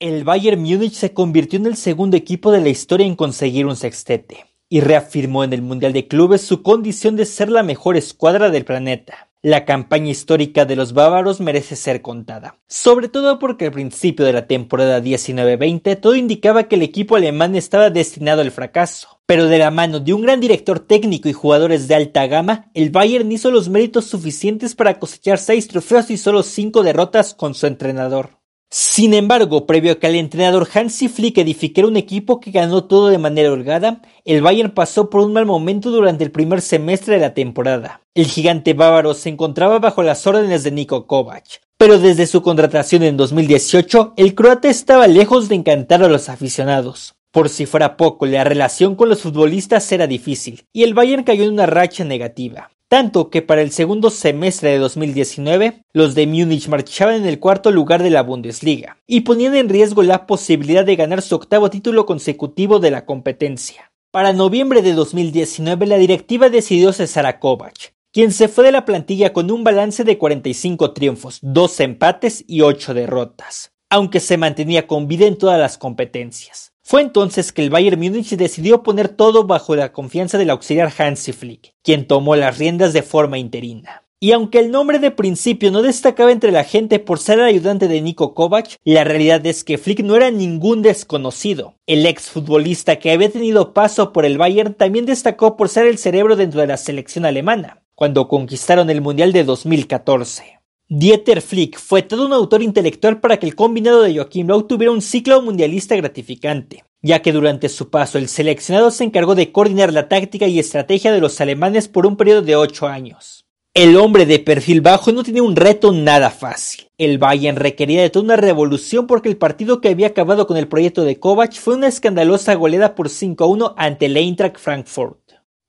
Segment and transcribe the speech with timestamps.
[0.00, 3.74] El Bayern Múnich se convirtió en el segundo equipo de la historia en conseguir un
[3.74, 8.48] sextete y reafirmó en el Mundial de Clubes su condición de ser la mejor escuadra
[8.50, 9.28] del planeta.
[9.42, 14.32] La campaña histórica de los bávaros merece ser contada, sobre todo porque al principio de
[14.32, 19.18] la temporada 19-20 todo indicaba que el equipo alemán estaba destinado al fracaso.
[19.26, 22.90] Pero de la mano de un gran director técnico y jugadores de alta gama, el
[22.90, 27.66] Bayern hizo los méritos suficientes para cosechar seis trofeos y solo cinco derrotas con su
[27.66, 28.37] entrenador.
[28.70, 33.08] Sin embargo, previo a que el entrenador Hansi Flick edificara un equipo que ganó todo
[33.08, 37.20] de manera holgada, el Bayern pasó por un mal momento durante el primer semestre de
[37.20, 38.02] la temporada.
[38.14, 43.04] El gigante bávaro se encontraba bajo las órdenes de Niko Kovac, pero desde su contratación
[43.04, 47.14] en 2018, el croata estaba lejos de encantar a los aficionados.
[47.32, 51.44] Por si fuera poco, la relación con los futbolistas era difícil, y el Bayern cayó
[51.44, 56.68] en una racha negativa tanto que para el segundo semestre de 2019 los de Múnich
[56.68, 60.96] marchaban en el cuarto lugar de la Bundesliga y ponían en riesgo la posibilidad de
[60.96, 63.92] ganar su octavo título consecutivo de la competencia.
[64.10, 68.86] Para noviembre de 2019 la directiva decidió cesar a Kovac, quien se fue de la
[68.86, 74.86] plantilla con un balance de 45 triunfos, 2 empates y 8 derrotas, aunque se mantenía
[74.86, 76.72] con vida en todas las competencias.
[76.88, 81.34] Fue entonces que el Bayern Múnich decidió poner todo bajo la confianza del auxiliar Hansi
[81.34, 84.04] Flick, quien tomó las riendas de forma interina.
[84.20, 87.88] Y aunque el nombre de principio no destacaba entre la gente por ser el ayudante
[87.88, 91.74] de Niko Kovac, la realidad es que Flick no era ningún desconocido.
[91.86, 96.36] El exfutbolista que había tenido paso por el Bayern también destacó por ser el cerebro
[96.36, 100.57] dentro de la selección alemana, cuando conquistaron el Mundial de 2014.
[100.90, 104.90] Dieter Flick fue todo un autor intelectual para que el combinado de Joachim Löw tuviera
[104.90, 109.92] un ciclo mundialista gratificante, ya que durante su paso el seleccionado se encargó de coordinar
[109.92, 113.44] la táctica y estrategia de los alemanes por un periodo de ocho años.
[113.74, 116.86] El hombre de perfil bajo no tenía un reto nada fácil.
[116.96, 120.68] El Bayern requería de toda una revolución porque el partido que había acabado con el
[120.68, 125.20] proyecto de Kovac fue una escandalosa goleada por 5-1 ante el Eintracht Frankfurt.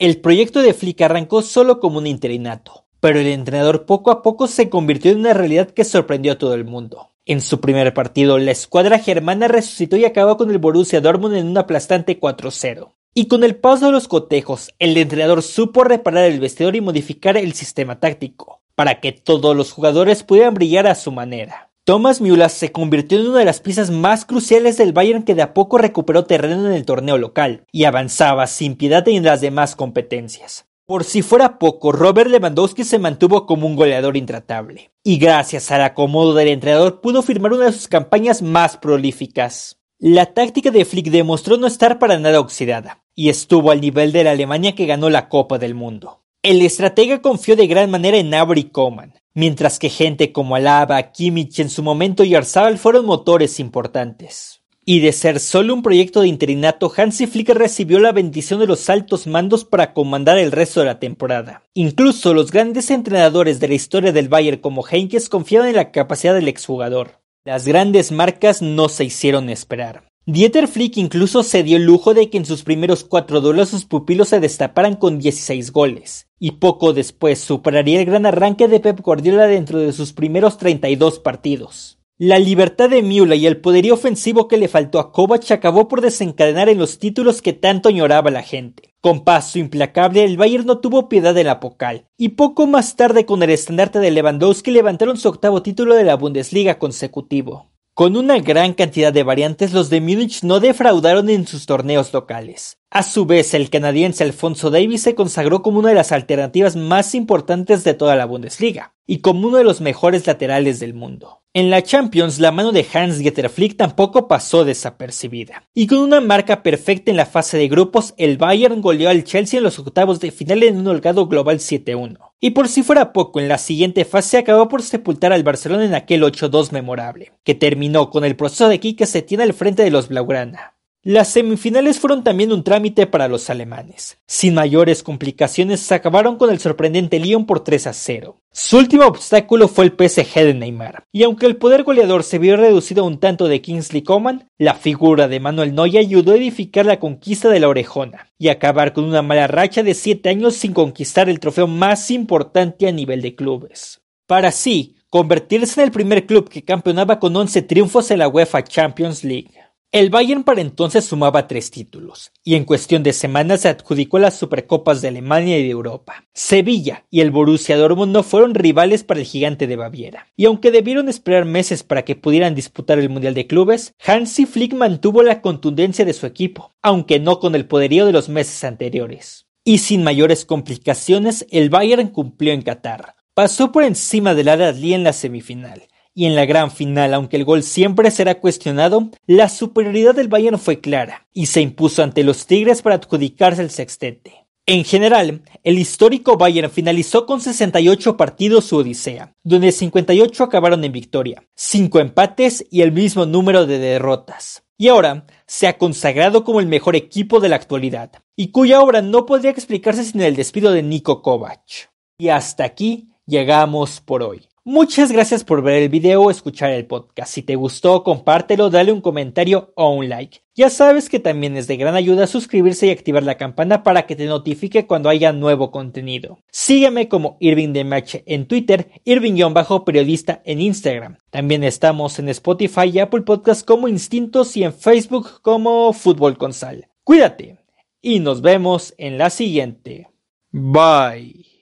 [0.00, 4.46] El proyecto de Flick arrancó solo como un interinato pero el entrenador poco a poco
[4.46, 7.10] se convirtió en una realidad que sorprendió a todo el mundo.
[7.26, 11.48] En su primer partido, la escuadra germana resucitó y acabó con el Borussia Dortmund en
[11.48, 12.94] un aplastante 4-0.
[13.12, 17.36] Y con el paso de los cotejos, el entrenador supo reparar el vestidor y modificar
[17.36, 21.72] el sistema táctico, para que todos los jugadores pudieran brillar a su manera.
[21.84, 25.42] Thomas Müller se convirtió en una de las piezas más cruciales del Bayern que de
[25.42, 29.76] a poco recuperó terreno en el torneo local y avanzaba sin piedad en las demás
[29.76, 30.64] competencias.
[30.86, 35.80] Por si fuera poco, Robert Lewandowski se mantuvo como un goleador intratable, y gracias al
[35.80, 39.80] acomodo del entrenador pudo firmar una de sus campañas más prolíficas.
[39.98, 44.24] La táctica de Flick demostró no estar para nada oxidada, y estuvo al nivel de
[44.24, 46.20] la Alemania que ganó la Copa del Mundo.
[46.42, 51.12] El estratega confió de gran manera en Gnabry y Coman, mientras que gente como Alaba,
[51.12, 54.60] Kimmich en su momento y Arzabal fueron motores importantes.
[54.86, 58.90] Y de ser solo un proyecto de interinato, Hansi Flick recibió la bendición de los
[58.90, 61.62] altos mandos para comandar el resto de la temporada.
[61.72, 66.34] Incluso los grandes entrenadores de la historia del Bayern como Heinkes confiaban en la capacidad
[66.34, 67.22] del exjugador.
[67.46, 70.04] Las grandes marcas no se hicieron esperar.
[70.26, 73.86] Dieter Flick incluso se dio el lujo de que en sus primeros cuatro duelos sus
[73.86, 79.00] pupilos se destaparan con 16 goles, y poco después superaría el gran arranque de Pep
[79.00, 81.98] Guardiola dentro de sus primeros 32 partidos.
[82.18, 86.00] La libertad de Miula y el poderío ofensivo que le faltó a Kovac acabó por
[86.00, 88.94] desencadenar en los títulos que tanto añoraba la gente.
[89.00, 93.26] Con paso implacable, el Bayern no tuvo piedad de la Pocal, y poco más tarde
[93.26, 97.72] con el estandarte de Lewandowski levantaron su octavo título de la Bundesliga consecutivo.
[97.94, 102.78] Con una gran cantidad de variantes, los de Múnich no defraudaron en sus torneos locales.
[102.96, 107.16] A su vez, el canadiense Alfonso Davis se consagró como una de las alternativas más
[107.16, 111.42] importantes de toda la Bundesliga, y como uno de los mejores laterales del mundo.
[111.54, 115.68] En la Champions, la mano de Hans-Dieter Flick tampoco pasó desapercibida.
[115.74, 119.58] Y con una marca perfecta en la fase de grupos, el Bayern goleó al Chelsea
[119.58, 122.18] en los octavos de final en un holgado global 7-1.
[122.38, 125.94] Y por si fuera poco, en la siguiente fase acabó por sepultar al Barcelona en
[125.94, 130.06] aquel 8-2 memorable, que terminó con el proceso de Kike tiene al frente de los
[130.06, 130.73] Blaugrana.
[131.06, 134.16] Las semifinales fueron también un trámite para los alemanes.
[134.26, 138.40] Sin mayores complicaciones acabaron con el sorprendente Lyon por 3 a 0.
[138.50, 142.56] Su último obstáculo fue el PSG de Neymar, y aunque el poder goleador se vio
[142.56, 146.86] reducido a un tanto de Kingsley Coman, la figura de Manuel Neuer ayudó a edificar
[146.86, 150.72] la conquista de la orejona y acabar con una mala racha de 7 años sin
[150.72, 154.00] conquistar el trofeo más importante a nivel de clubes.
[154.26, 158.64] Para sí, convertirse en el primer club que campeonaba con 11 triunfos en la UEFA
[158.64, 159.63] Champions League.
[159.94, 164.36] El Bayern para entonces sumaba tres títulos, y en cuestión de semanas se adjudicó las
[164.36, 166.26] Supercopas de Alemania y de Europa.
[166.32, 170.72] Sevilla y el Borussia Dortmund no fueron rivales para el gigante de Baviera, y aunque
[170.72, 175.40] debieron esperar meses para que pudieran disputar el Mundial de Clubes, Hansi Flick mantuvo la
[175.40, 179.46] contundencia de su equipo, aunque no con el poderío de los meses anteriores.
[179.62, 183.14] Y sin mayores complicaciones, el Bayern cumplió en Qatar.
[183.32, 187.44] Pasó por encima del Al-Ahly en la semifinal, y en la gran final, aunque el
[187.44, 192.46] gol siempre será cuestionado, la superioridad del Bayern fue clara y se impuso ante los
[192.46, 194.44] Tigres para adjudicarse el sextete.
[194.66, 200.92] En general, el histórico Bayern finalizó con 68 partidos su odisea, donde 58 acabaron en
[200.92, 204.62] victoria, 5 empates y el mismo número de derrotas.
[204.78, 209.02] Y ahora se ha consagrado como el mejor equipo de la actualidad, y cuya obra
[209.02, 211.92] no podría explicarse sin el despido de Niko Kovac.
[212.16, 214.48] Y hasta aquí llegamos por hoy.
[214.66, 217.30] Muchas gracias por ver el video o escuchar el podcast.
[217.30, 220.38] Si te gustó, compártelo, dale un comentario o un like.
[220.54, 224.16] Ya sabes que también es de gran ayuda suscribirse y activar la campana para que
[224.16, 226.38] te notifique cuando haya nuevo contenido.
[226.50, 231.18] Sígueme como Irving de Match en Twitter, Irving-periodista en Instagram.
[231.28, 236.54] También estamos en Spotify y Apple Podcasts como Instintos y en Facebook como Fútbol con
[236.54, 236.88] Sal.
[237.02, 237.58] Cuídate
[238.00, 240.08] y nos vemos en la siguiente.
[240.50, 241.53] Bye.